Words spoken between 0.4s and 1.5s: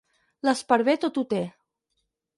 L'esparver tot ho té.